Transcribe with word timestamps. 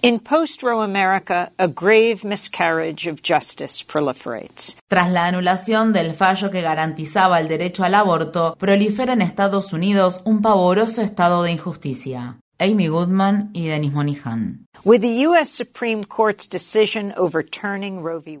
In 0.00 0.20
post-Roe 0.20 0.80
America, 0.80 1.50
a 1.58 1.66
grave 1.66 2.22
miscarriage 2.22 3.08
of 3.08 3.20
justice 3.20 3.82
proliferates. 3.82 4.76
Tras 4.88 5.10
la 5.10 5.26
anulación 5.26 5.92
del 5.92 6.14
fallo 6.14 6.52
que 6.52 6.62
garantizaba 6.62 7.40
el 7.40 7.48
derecho 7.48 7.82
al 7.82 7.96
aborto, 7.96 8.54
prolifera 8.60 9.14
en 9.14 9.22
Estados 9.22 9.72
Unidos 9.72 10.20
un 10.24 10.40
pavoroso 10.40 11.02
estado 11.02 11.42
de 11.42 11.50
injusticia. 11.50 12.38
Amy 12.60 12.88
Goodman 12.88 13.50
y 13.52 13.68
Denis 13.68 13.92
Monihan. 13.92 14.66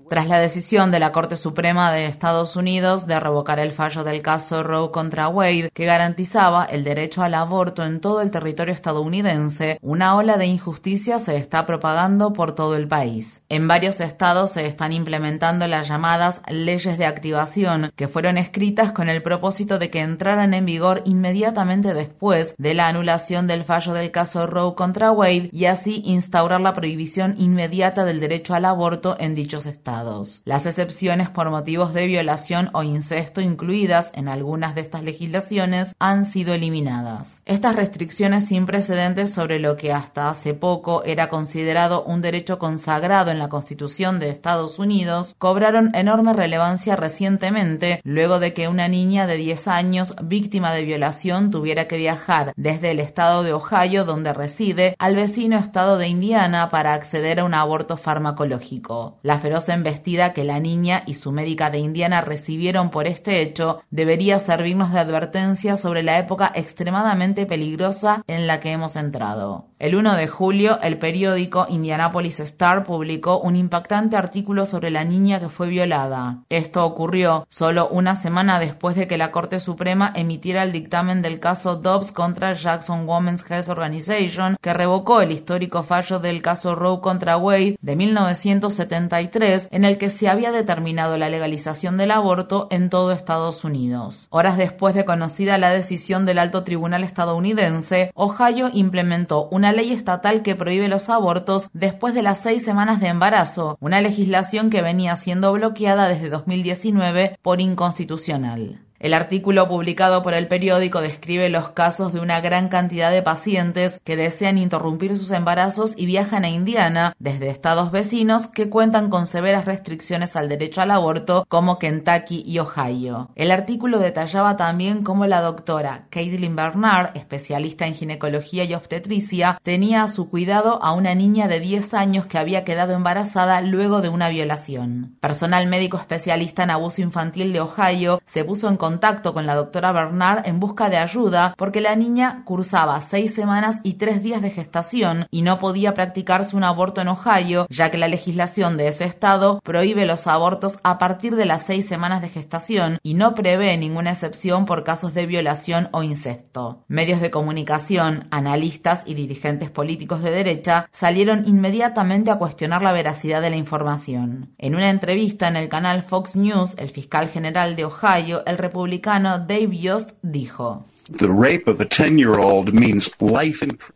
Tras 0.08 0.28
la 0.28 0.38
decisión 0.38 0.90
de 0.90 0.98
la 0.98 1.12
Corte 1.12 1.36
Suprema 1.36 1.92
de 1.92 2.06
Estados 2.06 2.56
Unidos 2.56 3.06
de 3.06 3.20
revocar 3.20 3.58
el 3.58 3.72
fallo 3.72 4.02
del 4.02 4.22
caso 4.22 4.62
Roe 4.62 4.90
contra 4.90 5.28
Wade 5.28 5.70
que 5.72 5.84
garantizaba 5.84 6.64
el 6.64 6.84
derecho 6.84 7.22
al 7.22 7.34
aborto 7.34 7.84
en 7.84 8.00
todo 8.00 8.20
el 8.20 8.30
territorio 8.30 8.74
estadounidense, 8.74 9.78
una 9.82 10.16
ola 10.16 10.36
de 10.36 10.46
injusticia 10.46 11.18
se 11.20 11.36
está 11.36 11.66
propagando 11.66 12.32
por 12.32 12.54
todo 12.54 12.76
el 12.76 12.88
país. 12.88 13.42
En 13.48 13.68
varios 13.68 14.00
estados 14.00 14.52
se 14.52 14.66
están 14.66 14.92
implementando 14.92 15.66
las 15.66 15.88
llamadas 15.88 16.40
leyes 16.48 16.98
de 16.98 17.06
activación 17.06 17.90
que 17.94 18.08
fueron 18.08 18.38
escritas 18.38 18.92
con 18.92 19.08
el 19.08 19.22
propósito 19.22 19.78
de 19.78 19.90
que 19.90 20.00
entraran 20.00 20.54
en 20.54 20.66
vigor 20.66 21.02
inmediatamente 21.04 21.94
después 21.94 22.54
de 22.58 22.74
la 22.74 22.88
anulación 22.88 23.46
del 23.46 23.64
fallo 23.64 23.92
del 23.92 24.07
caso 24.10 24.46
Roe 24.46 24.74
contra 24.74 25.12
Wade 25.12 25.50
y 25.52 25.66
así 25.66 26.02
instaurar 26.04 26.60
la 26.60 26.74
prohibición 26.74 27.34
inmediata 27.38 28.04
del 28.04 28.20
derecho 28.20 28.54
al 28.54 28.64
aborto 28.64 29.16
en 29.18 29.34
dichos 29.34 29.66
estados. 29.66 30.42
Las 30.44 30.66
excepciones 30.66 31.28
por 31.28 31.50
motivos 31.50 31.94
de 31.94 32.06
violación 32.06 32.70
o 32.72 32.82
incesto 32.82 33.40
incluidas 33.40 34.10
en 34.14 34.28
algunas 34.28 34.74
de 34.74 34.80
estas 34.80 35.02
legislaciones 35.02 35.94
han 35.98 36.24
sido 36.24 36.54
eliminadas. 36.54 37.42
Estas 37.44 37.76
restricciones 37.76 38.46
sin 38.46 38.66
precedentes 38.66 39.32
sobre 39.32 39.58
lo 39.58 39.76
que 39.76 39.92
hasta 39.92 40.28
hace 40.28 40.54
poco 40.54 41.02
era 41.04 41.28
considerado 41.28 42.04
un 42.04 42.20
derecho 42.20 42.58
consagrado 42.58 43.30
en 43.30 43.38
la 43.38 43.48
Constitución 43.48 44.18
de 44.18 44.30
Estados 44.30 44.78
Unidos 44.78 45.34
cobraron 45.38 45.94
enorme 45.94 46.32
relevancia 46.32 46.96
recientemente 46.96 48.00
luego 48.04 48.38
de 48.38 48.54
que 48.54 48.68
una 48.68 48.88
niña 48.88 49.26
de 49.26 49.36
10 49.36 49.68
años 49.68 50.14
víctima 50.22 50.72
de 50.72 50.84
violación 50.84 51.50
tuviera 51.50 51.88
que 51.88 51.96
viajar 51.96 52.52
desde 52.56 52.90
el 52.90 53.00
estado 53.00 53.42
de 53.42 53.52
Ohio 53.52 53.97
donde 54.04 54.32
reside 54.32 54.94
al 54.98 55.16
vecino 55.16 55.56
estado 55.58 55.98
de 55.98 56.08
Indiana 56.08 56.70
para 56.70 56.94
acceder 56.94 57.40
a 57.40 57.44
un 57.44 57.54
aborto 57.54 57.96
farmacológico. 57.96 59.18
La 59.22 59.38
feroz 59.38 59.68
embestida 59.68 60.32
que 60.32 60.44
la 60.44 60.60
niña 60.60 61.02
y 61.06 61.14
su 61.14 61.32
médica 61.32 61.70
de 61.70 61.78
Indiana 61.78 62.20
recibieron 62.20 62.90
por 62.90 63.06
este 63.06 63.40
hecho 63.40 63.80
debería 63.90 64.38
servirnos 64.38 64.92
de 64.92 65.00
advertencia 65.00 65.76
sobre 65.76 66.02
la 66.02 66.18
época 66.18 66.52
extremadamente 66.54 67.46
peligrosa 67.46 68.22
en 68.26 68.46
la 68.46 68.60
que 68.60 68.72
hemos 68.72 68.96
entrado. 68.96 69.67
El 69.80 69.94
1 69.94 70.16
de 70.16 70.26
julio, 70.26 70.80
el 70.82 70.98
periódico 70.98 71.66
Indianapolis 71.68 72.40
Star 72.40 72.82
publicó 72.82 73.38
un 73.38 73.54
impactante 73.54 74.16
artículo 74.16 74.66
sobre 74.66 74.90
la 74.90 75.04
niña 75.04 75.38
que 75.38 75.50
fue 75.50 75.68
violada. 75.68 76.38
Esto 76.48 76.84
ocurrió 76.84 77.46
solo 77.48 77.88
una 77.88 78.16
semana 78.16 78.58
después 78.58 78.96
de 78.96 79.06
que 79.06 79.16
la 79.16 79.30
Corte 79.30 79.60
Suprema 79.60 80.12
emitiera 80.16 80.64
el 80.64 80.72
dictamen 80.72 81.22
del 81.22 81.38
caso 81.38 81.76
Dobbs 81.76 82.10
contra 82.10 82.54
Jackson 82.54 83.08
Women's 83.08 83.48
Health 83.48 83.68
Organization, 83.68 84.56
que 84.60 84.74
revocó 84.74 85.20
el 85.20 85.30
histórico 85.30 85.84
fallo 85.84 86.18
del 86.18 86.42
caso 86.42 86.74
Roe 86.74 87.00
contra 87.00 87.36
Wade 87.36 87.78
de 87.80 87.94
1973, 87.94 89.68
en 89.70 89.84
el 89.84 89.96
que 89.96 90.10
se 90.10 90.28
había 90.28 90.50
determinado 90.50 91.16
la 91.18 91.28
legalización 91.28 91.96
del 91.96 92.10
aborto 92.10 92.66
en 92.72 92.90
todo 92.90 93.12
Estados 93.12 93.62
Unidos. 93.62 94.26
Horas 94.30 94.56
después 94.56 94.96
de 94.96 95.04
conocida 95.04 95.56
la 95.56 95.70
decisión 95.70 96.26
del 96.26 96.40
alto 96.40 96.64
tribunal 96.64 97.04
estadounidense, 97.04 98.10
Ohio 98.14 98.70
implementó 98.72 99.46
una 99.52 99.67
ley 99.72 99.92
estatal 99.92 100.42
que 100.42 100.56
prohíbe 100.56 100.88
los 100.88 101.08
abortos 101.08 101.70
después 101.72 102.14
de 102.14 102.22
las 102.22 102.38
seis 102.40 102.64
semanas 102.64 103.00
de 103.00 103.08
embarazo, 103.08 103.76
una 103.80 104.00
legislación 104.00 104.70
que 104.70 104.82
venía 104.82 105.16
siendo 105.16 105.52
bloqueada 105.52 106.08
desde 106.08 106.28
2019 106.28 107.38
por 107.42 107.60
inconstitucional. 107.60 108.80
El 109.00 109.14
artículo 109.14 109.68
publicado 109.68 110.24
por 110.24 110.34
el 110.34 110.48
periódico 110.48 111.00
describe 111.00 111.48
los 111.48 111.68
casos 111.70 112.12
de 112.12 112.18
una 112.18 112.40
gran 112.40 112.68
cantidad 112.68 113.12
de 113.12 113.22
pacientes 113.22 114.00
que 114.02 114.16
desean 114.16 114.58
interrumpir 114.58 115.16
sus 115.16 115.30
embarazos 115.30 115.94
y 115.96 116.04
viajan 116.04 116.44
a 116.44 116.48
Indiana 116.48 117.14
desde 117.20 117.48
estados 117.48 117.92
vecinos 117.92 118.48
que 118.48 118.68
cuentan 118.68 119.08
con 119.08 119.28
severas 119.28 119.66
restricciones 119.66 120.34
al 120.34 120.48
derecho 120.48 120.80
al 120.80 120.90
aborto 120.90 121.46
como 121.48 121.78
Kentucky 121.78 122.42
y 122.44 122.58
Ohio. 122.58 123.30
El 123.36 123.52
artículo 123.52 124.00
detallaba 124.00 124.56
también 124.56 125.04
cómo 125.04 125.26
la 125.26 125.42
doctora 125.42 126.06
Caitlin 126.10 126.56
Bernard, 126.56 127.16
especialista 127.16 127.86
en 127.86 127.94
ginecología 127.94 128.64
y 128.64 128.74
obstetricia, 128.74 129.60
tenía 129.62 130.02
a 130.02 130.08
su 130.08 130.28
cuidado 130.28 130.82
a 130.82 130.92
una 130.92 131.14
niña 131.14 131.46
de 131.46 131.60
10 131.60 131.94
años 131.94 132.26
que 132.26 132.38
había 132.38 132.64
quedado 132.64 132.94
embarazada 132.94 133.60
luego 133.60 134.00
de 134.00 134.08
una 134.08 134.28
violación. 134.28 135.16
Personal 135.20 135.68
médico 135.68 135.98
especialista 135.98 136.64
en 136.64 136.70
abuso 136.70 137.00
infantil 137.00 137.52
de 137.52 137.60
Ohio 137.60 138.20
se 138.24 138.42
puso 138.44 138.68
en 138.68 138.76
contacto 138.76 138.87
con 138.88 139.46
la 139.46 139.54
doctora 139.54 139.92
Bernard 139.92 140.46
en 140.46 140.60
busca 140.60 140.88
de 140.88 140.96
ayuda 140.96 141.54
porque 141.58 141.80
la 141.80 141.94
niña 141.94 142.42
cursaba 142.44 143.00
seis 143.00 143.34
semanas 143.34 143.80
y 143.82 143.94
tres 143.94 144.22
días 144.22 144.40
de 144.40 144.50
gestación 144.50 145.26
y 145.30 145.42
no 145.42 145.58
podía 145.58 145.92
practicarse 145.94 146.56
un 146.56 146.64
aborto 146.64 147.00
en 147.00 147.08
Ohio, 147.08 147.66
ya 147.68 147.90
que 147.90 147.98
la 147.98 148.08
legislación 148.08 148.76
de 148.76 148.88
ese 148.88 149.04
estado 149.04 149.60
prohíbe 149.62 150.06
los 150.06 150.26
abortos 150.26 150.78
a 150.82 150.98
partir 150.98 151.36
de 151.36 151.44
las 151.44 151.64
seis 151.64 151.86
semanas 151.86 152.22
de 152.22 152.28
gestación 152.28 152.98
y 153.02 153.14
no 153.14 153.34
prevé 153.34 153.76
ninguna 153.76 154.12
excepción 154.12 154.64
por 154.64 154.84
casos 154.84 155.12
de 155.12 155.26
violación 155.26 155.88
o 155.92 156.02
incesto. 156.02 156.84
Medios 156.88 157.20
de 157.20 157.30
comunicación, 157.30 158.26
analistas 158.30 159.02
y 159.06 159.14
dirigentes 159.14 159.70
políticos 159.70 160.22
de 160.22 160.30
derecha 160.30 160.88
salieron 160.92 161.46
inmediatamente 161.46 162.30
a 162.30 162.38
cuestionar 162.38 162.82
la 162.82 162.92
veracidad 162.92 163.42
de 163.42 163.50
la 163.50 163.56
información. 163.56 164.54
En 164.58 164.74
una 164.74 164.90
entrevista 164.90 165.46
en 165.46 165.56
el 165.56 165.68
canal 165.68 166.02
Fox 166.02 166.36
News, 166.36 166.74
el 166.78 166.88
fiscal 166.88 167.28
general 167.28 167.76
de 167.76 167.84
Ohio, 167.84 168.42
el 168.46 168.56
republicano 168.56 168.77
Dave 168.86 169.76
Yost 169.76 170.10
dijo. 170.22 170.84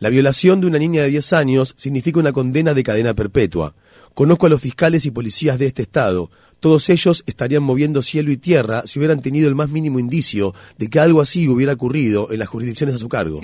La 0.00 0.09
violación 0.09 0.60
de 0.60 0.66
una 0.66 0.78
niña 0.78 1.03
de 1.03 1.10
10 1.10 1.32
años 1.34 1.75
significa 1.76 2.19
una 2.19 2.32
condena 2.32 2.75
de 2.75 2.82
cadena 2.82 3.15
perpetua. 3.15 3.75
Conozco 4.15 4.47
a 4.47 4.48
los 4.48 4.60
fiscales 4.60 5.06
y 5.06 5.10
policías 5.10 5.59
de 5.59 5.66
este 5.66 5.82
estado. 5.82 6.31
Todos 6.59 6.88
ellos 6.91 7.22
estarían 7.26 7.62
moviendo 7.62 8.03
cielo 8.03 8.32
y 8.32 8.38
tierra 8.38 8.82
si 8.87 8.98
hubieran 8.98 9.22
tenido 9.22 9.48
el 9.48 9.54
más 9.54 9.69
mínimo 9.69 9.98
indicio 10.00 10.54
de 10.78 10.88
que 10.88 10.98
algo 10.98 11.21
así 11.21 11.48
hubiera 11.48 11.75
ocurrido 11.75 12.32
en 12.32 12.38
las 12.41 12.48
jurisdicciones 12.48 12.97
a 12.97 12.98
su 12.98 13.09
cargo. 13.09 13.41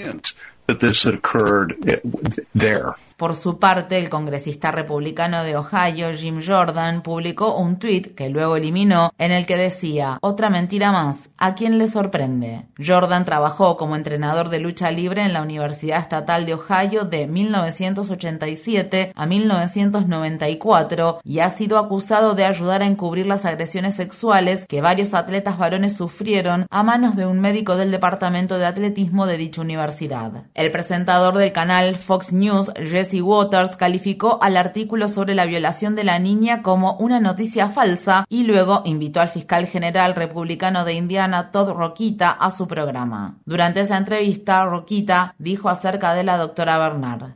Por 3.19 3.35
su 3.35 3.59
parte, 3.59 3.99
el 3.99 4.11
congresista 4.11 4.71
republicano 4.71 5.43
de 5.43 5.57
Ohio, 5.57 6.13
Jim 6.17 6.41
Jordan, 6.41 7.03
publicó 7.03 7.57
un 7.57 7.81
tuit 7.81 8.15
que 8.15 8.29
luego 8.29 8.55
eliminó 8.55 9.13
en 9.19 9.33
el 9.33 9.45
que 9.45 9.57
decía, 9.57 10.19
otra 10.21 10.51
mentira 10.51 10.93
más, 10.93 11.31
¿a 11.37 11.57
quién 11.57 11.79
le 11.79 11.89
sorprende? 11.89 12.67
Jordan 12.79 13.25
trabajó 13.25 13.77
como 13.77 13.97
entrenador 13.97 14.51
de 14.51 14.61
lucha 14.61 14.93
libre 14.93 15.23
en 15.23 15.33
la 15.33 15.43
Universidad 15.43 15.99
Estatal 15.99 16.47
de 16.47 16.55
Ohio 16.55 17.07
de 17.07 17.27
1987 17.27 19.13
a 19.17 19.27
1994 19.27 21.21
y 21.25 21.41
ha 21.41 21.51
sido 21.51 21.79
acusado 21.79 22.37
de 22.37 22.45
ayudar 22.45 22.83
a 22.83 22.87
encubrir 22.87 23.27
las 23.27 23.45
agresiones 23.47 23.97
sexuales 23.97 24.65
que 24.69 24.81
varios 24.81 25.13
atletas 25.13 25.59
varones 25.59 25.97
sufrieron 25.97 26.67
a 26.71 26.85
manos 26.85 27.17
de 27.17 27.27
un 27.27 27.41
médico 27.41 27.77
del 27.77 27.91
Departamento 27.91 28.59
de 28.59 28.67
Atletismo 28.67 29.27
de 29.27 29.39
dicha 29.39 29.61
universidad. 29.61 30.45
El 30.59 30.73
presentador 30.73 31.39
del 31.39 31.53
canal 31.53 31.95
Fox 31.95 32.33
News, 32.33 32.73
Jesse 32.75 33.23
Waters, 33.23 33.77
calificó 33.77 34.43
al 34.43 34.57
artículo 34.57 35.09
sobre 35.09 35.37
la 35.37 35.47
violación 35.47 35.95
de 35.95 36.03
la 36.03 36.19
niña 36.19 36.65
como 36.65 36.97
una 36.97 37.21
noticia 37.21 37.71
falsa 37.71 38.27
y 38.29 38.43
luego 38.43 38.83
invitó 38.85 39.21
al 39.21 39.29
fiscal 39.29 39.69
general 39.69 40.17
republicano 40.17 40.85
de 40.85 40.95
Indiana, 40.95 41.53
Todd 41.53 41.71
Roquita, 41.71 42.31
a 42.33 42.51
su 42.51 42.67
programa. 42.67 43.37
Durante 43.47 43.83
esa 43.83 43.99
entrevista, 43.99 44.65
Roquita 44.65 45.33
dijo 45.39 45.69
acerca 45.69 46.13
de 46.15 46.25
la 46.25 46.37
doctora 46.37 46.77
Bernard. 46.77 47.35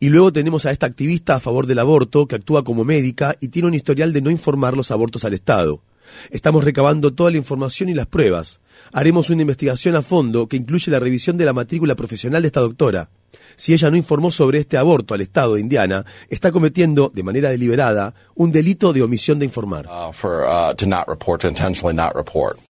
Y 0.00 0.08
luego 0.08 0.32
tenemos 0.32 0.66
a 0.66 0.72
esta 0.72 0.86
activista 0.86 1.36
a 1.36 1.40
favor 1.40 1.68
del 1.68 1.78
aborto 1.78 2.26
que 2.26 2.34
actúa 2.34 2.64
como 2.64 2.84
médica 2.84 3.36
y 3.38 3.46
tiene 3.46 3.68
un 3.68 3.74
historial 3.74 4.12
de 4.12 4.22
no 4.22 4.30
informar 4.30 4.76
los 4.76 4.90
abortos 4.90 5.24
al 5.24 5.34
Estado. 5.34 5.80
Estamos 6.30 6.64
recabando 6.64 7.12
toda 7.14 7.30
la 7.30 7.36
información 7.36 7.88
y 7.88 7.94
las 7.94 8.06
pruebas. 8.06 8.60
Haremos 8.92 9.30
una 9.30 9.42
investigación 9.42 9.96
a 9.96 10.02
fondo 10.02 10.48
que 10.48 10.56
incluye 10.56 10.90
la 10.90 11.00
revisión 11.00 11.36
de 11.36 11.44
la 11.44 11.52
matrícula 11.52 11.94
profesional 11.94 12.42
de 12.42 12.48
esta 12.48 12.60
doctora. 12.60 13.10
Si 13.56 13.72
ella 13.72 13.90
no 13.90 13.96
informó 13.96 14.30
sobre 14.30 14.60
este 14.60 14.76
aborto 14.76 15.14
al 15.14 15.20
Estado 15.20 15.54
de 15.54 15.60
Indiana, 15.60 16.04
está 16.30 16.52
cometiendo, 16.52 17.10
de 17.12 17.22
manera 17.22 17.50
deliberada, 17.50 18.14
un 18.34 18.52
delito 18.52 18.92
de 18.92 19.02
omisión 19.02 19.38
de 19.38 19.46
informar. 19.46 19.86
Uh, 19.86 20.10
uh, 20.26 20.74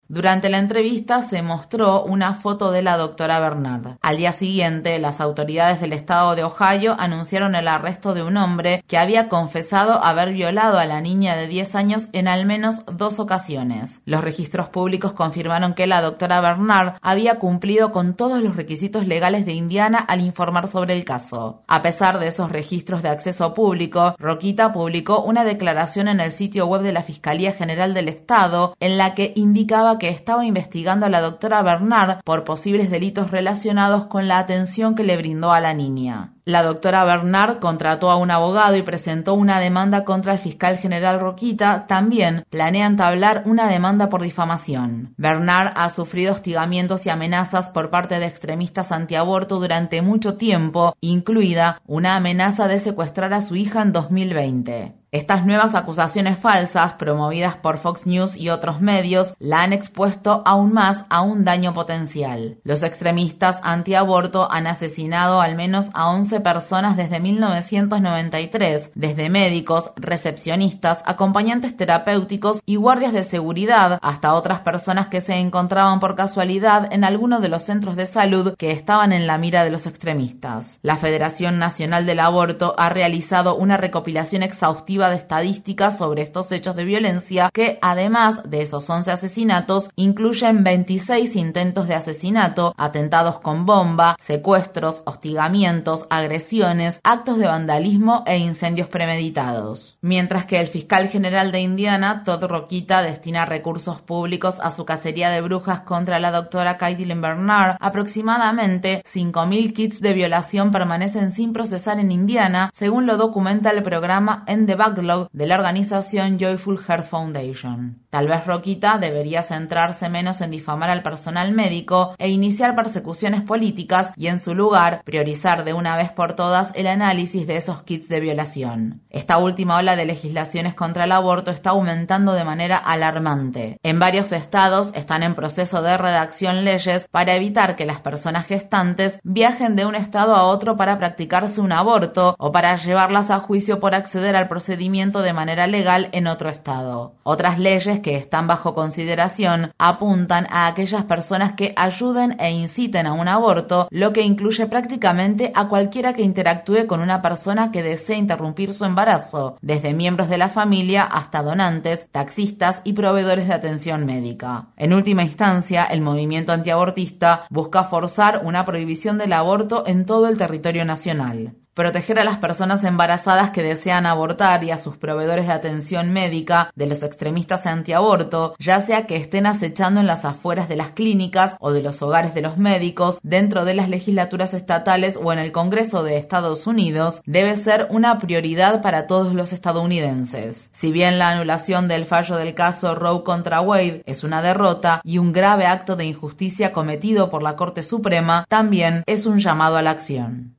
Durante 0.10 0.50
la 0.50 0.58
entrevista 0.58 1.24
se 1.24 1.42
mostró 1.42 2.04
una 2.04 2.34
foto 2.34 2.72
de 2.72 2.82
la 2.82 2.98
doctora 2.98 3.40
Bernard. 3.40 3.98
Al 4.02 4.18
día 4.18 4.34
siguiente, 4.34 5.00
las 5.00 5.22
autoridades 5.22 5.80
del 5.80 5.94
estado 5.94 6.36
de 6.36 6.44
Ohio 6.44 6.98
anunciaron 7.00 7.56
el 7.56 7.70
arresto 7.70 8.14
de 8.14 8.22
un 8.22 8.36
hombre 8.36 8.84
que 8.86 8.98
había 8.98 9.30
confesado 9.30 10.04
haber 10.04 10.34
violado 10.34 10.78
a 10.78 10.86
la 10.86 11.00
niña 11.00 11.38
de 11.38 11.48
10 11.48 11.76
años 11.76 12.10
en 12.12 12.28
al 12.28 12.46
menos 12.46 12.82
dos 12.86 13.20
ocasiones. 13.20 14.02
Los 14.06 14.24
registros 14.26 14.68
públicos 14.68 15.14
confirmaron 15.14 15.74
que 15.74 15.88
la 15.88 16.02
doctora 16.02 16.42
Bernard 16.42 16.96
había 17.02 17.40
cumplido 17.40 17.94
con 17.94 18.14
todos 18.14 18.44
los 18.44 18.58
requisitos 18.58 19.08
legales 19.08 19.46
de 19.46 19.54
Indiana 19.54 20.00
al 20.00 20.20
informar 20.20 20.68
sobre 20.68 20.96
el 20.96 21.06
caso. 21.06 21.64
A 21.68 21.82
pesar 21.82 22.20
de 22.20 22.28
esos 22.28 22.52
registros 22.52 23.04
de 23.04 23.10
acceso 23.10 23.54
público, 23.54 24.16
Roquita 24.20 24.74
publicó 24.74 25.24
una 25.24 25.46
declaración 25.46 26.10
en 26.10 26.20
el 26.20 26.34
sitio 26.34 26.68
web 26.68 26.82
de 26.82 26.92
la 26.92 27.04
Fiscalía 27.04 27.54
General 27.54 27.94
del 27.94 28.10
Estado 28.10 28.76
en 28.82 28.98
la 28.98 29.16
que 29.16 29.32
indicaba 29.38 29.94
que 29.98 30.03
que 30.04 30.10
estaba 30.10 30.46
investigando 30.46 31.06
a 31.06 31.10
la 31.10 31.22
doctora 31.22 31.62
Bernard 31.62 32.24
por 32.26 32.44
posibles 32.44 32.92
delitos 32.92 33.32
relacionados 33.32 34.08
con 34.08 34.28
la 34.28 34.38
atención 34.38 34.96
que 34.96 35.06
le 35.06 35.16
brindó 35.16 35.54
a 35.54 35.62
la 35.62 35.74
niña. 35.74 36.34
La 36.44 36.62
doctora 36.62 37.06
Bernard 37.06 37.60
contrató 37.60 38.12
a 38.12 38.18
un 38.18 38.30
abogado 38.30 38.76
y 38.76 38.82
presentó 38.82 39.34
una 39.34 39.62
demanda 39.62 40.04
contra 40.04 40.34
el 40.34 40.40
fiscal 40.40 40.78
general 40.78 41.22
Roquita. 41.22 41.88
También 41.88 42.44
planea 42.50 42.86
entablar 42.86 43.44
una 43.46 43.70
demanda 43.70 44.10
por 44.10 44.22
difamación. 44.22 45.14
Bernard 45.16 45.72
ha 45.78 45.90
sufrido 45.90 46.34
hostigamientos 46.34 47.06
y 47.06 47.10
amenazas 47.10 47.70
por 47.70 47.90
parte 47.90 48.20
de 48.20 48.26
extremistas 48.26 48.92
antiaborto 48.92 49.62
durante 49.62 50.02
mucho 50.02 50.36
tiempo, 50.36 50.98
incluida 51.00 51.80
una 51.86 52.18
amenaza 52.18 52.68
de 52.68 52.80
secuestrar 52.80 53.34
a 53.34 53.42
su 53.42 53.56
hija 53.56 53.82
en 53.82 53.94
2020. 53.94 55.03
Estas 55.14 55.46
nuevas 55.46 55.76
acusaciones 55.76 56.40
falsas, 56.40 56.94
promovidas 56.94 57.56
por 57.56 57.78
Fox 57.78 58.08
News 58.08 58.36
y 58.36 58.50
otros 58.50 58.82
medios, 58.82 59.36
la 59.38 59.62
han 59.62 59.72
expuesto 59.72 60.42
aún 60.44 60.74
más 60.74 61.06
a 61.08 61.22
un 61.22 61.44
daño 61.44 61.72
potencial. 61.76 62.58
Los 62.64 62.82
extremistas 62.82 63.60
antiaborto 63.62 64.52
han 64.52 64.66
asesinado 64.66 65.40
al 65.40 65.54
menos 65.54 65.92
a 65.94 66.10
11 66.10 66.40
personas 66.40 66.98
desde 66.98 67.20
1993, 67.20 68.90
desde 68.96 69.30
médicos, 69.30 69.92
recepcionistas, 69.98 71.04
acompañantes 71.06 71.78
terapéuticos 71.78 72.64
y 72.66 72.78
guardias 72.78 73.14
de 73.14 73.24
seguridad, 73.24 74.00
hasta 74.02 74.34
otras 74.34 74.62
personas 74.62 75.10
que 75.10 75.22
se 75.22 75.36
encontraban 75.36 76.00
por 76.00 76.16
casualidad 76.16 76.92
en 76.92 77.04
alguno 77.04 77.40
de 77.40 77.50
los 77.50 77.62
centros 77.62 77.96
de 77.96 78.08
salud 78.08 78.56
que 78.58 78.72
estaban 78.72 79.14
en 79.14 79.28
la 79.28 79.38
mira 79.38 79.64
de 79.64 79.70
los 79.70 79.86
extremistas. 79.86 80.80
La 80.82 80.98
Federación 80.98 81.60
Nacional 81.60 82.08
del 82.08 82.20
Aborto 82.20 82.74
ha 82.80 82.90
realizado 82.90 83.56
una 83.56 83.78
recopilación 83.78 84.42
exhaustiva 84.42 85.03
de 85.10 85.18
estadísticas 85.18 85.98
sobre 85.98 86.22
estos 86.22 86.52
hechos 86.52 86.76
de 86.76 86.86
violencia 86.86 87.50
que, 87.54 87.80
además 87.82 88.42
de 88.50 88.62
esos 88.62 88.90
11 88.90 89.12
asesinatos, 89.12 89.90
incluyen 89.96 90.64
26 90.64 91.36
intentos 91.36 91.88
de 91.88 91.96
asesinato, 91.96 92.74
atentados 92.78 93.40
con 93.40 93.66
bomba, 93.66 94.16
secuestros, 94.20 95.02
hostigamientos, 95.06 96.06
agresiones, 96.10 97.00
actos 97.04 97.38
de 97.38 97.48
vandalismo 97.48 98.24
e 98.26 98.38
incendios 98.38 98.88
premeditados. 98.88 99.98
Mientras 100.02 100.46
que 100.46 100.60
el 100.60 100.68
fiscal 100.68 101.08
general 101.08 101.52
de 101.52 101.62
Indiana, 101.62 102.24
Todd 102.24 102.44
Roquita, 102.46 103.02
destina 103.02 103.46
recursos 103.46 104.02
públicos 104.02 104.60
a 104.62 104.72
su 104.72 104.86
cacería 104.86 105.30
de 105.30 105.42
brujas 105.42 105.82
contra 105.82 106.20
la 106.20 106.32
doctora 106.32 106.78
Caitlin 106.78 107.22
Bernard, 107.22 107.78
aproximadamente 107.80 109.04
5.000 109.06 109.74
kits 109.74 110.02
de 110.02 110.14
violación 110.14 110.72
permanecen 110.72 111.32
sin 111.32 111.54
procesar 111.54 112.00
en 112.00 112.12
Indiana, 112.12 112.70
según 112.74 113.06
lo 113.06 113.18
documenta 113.18 113.70
el 113.72 113.84
programa 113.84 114.44
En 114.48 114.66
the 114.66 114.76
de 114.96 115.48
la 115.48 115.56
organización 115.56 116.38
Joyful 116.40 116.78
Heart 116.78 117.06
Foundation. 117.06 118.03
Tal 118.14 118.28
vez 118.28 118.46
Roquita 118.46 119.00
debería 119.00 119.42
centrarse 119.42 120.08
menos 120.08 120.40
en 120.42 120.52
difamar 120.52 120.92
al 120.92 121.02
personal 121.02 121.52
médico 121.52 122.14
e 122.20 122.30
iniciar 122.30 122.76
persecuciones 122.76 123.42
políticas 123.42 124.14
y 124.16 124.28
en 124.28 124.40
su 124.40 124.54
lugar 124.54 125.02
priorizar 125.04 125.64
de 125.64 125.74
una 125.74 125.98
vez 125.98 126.12
por 126.12 126.34
todas 126.34 126.72
el 126.76 126.86
análisis 126.86 127.48
de 127.48 127.58
esos 127.58 127.82
kits 127.82 128.10
de 128.10 128.20
violación. 128.20 129.02
Esta 129.10 129.40
última 129.40 129.78
ola 129.78 129.96
de 129.96 130.06
legislaciones 130.06 130.76
contra 130.76 131.06
el 131.06 131.12
aborto 131.12 131.50
está 131.50 131.72
aumentando 131.72 132.34
de 132.34 132.44
manera 132.44 132.78
alarmante. 132.78 133.80
En 133.82 133.98
varios 133.98 134.32
estados 134.32 134.92
están 134.94 135.24
en 135.24 135.34
proceso 135.34 135.82
de 135.82 135.98
redacción 135.98 136.66
leyes 136.66 137.08
para 137.10 137.34
evitar 137.34 137.76
que 137.76 137.88
las 137.88 138.00
personas 138.00 138.46
gestantes 138.46 139.20
viajen 139.24 139.76
de 139.76 139.88
un 139.88 139.96
estado 139.96 140.36
a 140.36 140.44
otro 140.44 140.78
para 140.78 141.00
practicarse 141.00 141.62
un 141.62 141.72
aborto 141.72 142.36
o 142.38 142.52
para 142.52 142.76
llevarlas 142.76 143.32
a 143.32 143.40
juicio 143.40 143.80
por 143.80 143.96
acceder 143.96 144.36
al 144.36 144.50
procedimiento 144.50 145.24
de 145.24 145.34
manera 145.34 145.66
legal 145.66 146.10
en 146.12 146.28
otro 146.28 146.50
estado. 146.50 147.16
Otras 147.24 147.58
leyes 147.58 148.03
que 148.04 148.16
están 148.16 148.46
bajo 148.46 148.76
consideración 148.76 149.72
apuntan 149.80 150.46
a 150.52 150.68
aquellas 150.68 151.06
personas 151.06 151.54
que 151.54 151.74
ayuden 151.76 152.36
e 152.40 152.52
inciten 152.52 153.08
a 153.08 153.14
un 153.14 153.28
aborto, 153.28 153.88
lo 153.90 154.14
que 154.14 154.22
incluye 154.22 154.68
prácticamente 154.68 155.52
a 155.56 155.68
cualquiera 155.68 156.14
que 156.14 156.22
interactúe 156.22 156.86
con 156.86 157.02
una 157.02 157.24
persona 157.24 157.72
que 157.72 157.82
desee 157.82 158.18
interrumpir 158.18 158.76
su 158.76 158.86
embarazo, 158.86 159.58
desde 159.62 159.96
miembros 159.96 160.30
de 160.30 160.38
la 160.38 160.50
familia 160.50 161.04
hasta 161.04 161.42
donantes, 161.42 162.08
taxistas 162.12 162.82
y 162.84 162.94
proveedores 162.94 163.48
de 163.48 163.56
atención 163.56 164.06
médica. 164.06 164.68
En 164.78 164.94
última 164.94 165.24
instancia, 165.24 165.86
el 165.86 166.02
movimiento 166.02 166.52
antiabortista 166.52 167.48
busca 167.50 167.86
forzar 167.86 168.42
una 168.44 168.66
prohibición 168.66 169.18
del 169.18 169.34
aborto 169.34 169.86
en 169.88 170.06
todo 170.06 170.28
el 170.28 170.38
territorio 170.38 170.86
nacional. 170.86 171.56
Proteger 171.74 172.20
a 172.20 172.24
las 172.24 172.38
personas 172.38 172.84
embarazadas 172.84 173.50
que 173.50 173.64
desean 173.64 174.06
abortar 174.06 174.64
y 174.64 174.70
a 174.70 174.78
sus 174.78 174.96
proveedores 174.96 175.48
de 175.48 175.54
atención 175.54 176.14
médica 176.14 176.72
de 176.76 176.86
los 176.86 177.02
extremistas 177.02 177.66
antiaborto, 177.66 178.54
ya 178.60 178.80
sea 178.80 179.08
que 179.08 179.16
estén 179.16 179.48
acechando 179.48 180.00
en 180.00 180.06
las 180.06 180.24
afueras 180.24 180.70
de 180.70 180.76
las 180.76 180.92
clínicas 180.92 181.58
o 181.60 181.72
de 181.72 181.82
los 181.82 182.04
hogares 182.04 182.36
de 182.36 182.44
los 182.44 182.60
médicos, 182.60 183.18
dentro 183.24 183.66
de 183.66 183.74
las 183.74 183.90
legislaturas 183.90 184.54
estatales 184.54 185.18
o 185.20 185.34
en 185.34 185.40
el 185.40 185.52
Congreso 185.52 186.04
de 186.04 186.18
Estados 186.18 186.68
Unidos, 186.68 187.24
debe 187.26 187.56
ser 187.56 187.88
una 187.90 188.20
prioridad 188.20 188.84
para 188.84 189.08
todos 189.08 189.34
los 189.34 189.52
estadounidenses. 189.52 190.70
Si 190.74 190.92
bien 190.92 191.18
la 191.18 191.30
anulación 191.30 191.88
del 191.88 192.06
fallo 192.06 192.36
del 192.36 192.54
caso 192.54 192.94
Roe 192.94 193.24
contra 193.24 193.62
Wade 193.62 194.04
es 194.06 194.24
una 194.24 194.44
derrota 194.44 195.02
y 195.04 195.18
un 195.18 195.34
grave 195.34 195.66
acto 195.66 195.96
de 195.96 196.06
injusticia 196.06 196.72
cometido 196.72 197.32
por 197.32 197.42
la 197.42 197.56
Corte 197.56 197.82
Suprema, 197.82 198.46
también 198.48 199.02
es 199.08 199.26
un 199.26 199.40
llamado 199.40 199.78
a 199.78 199.82
la 199.82 199.90
acción. 199.90 200.56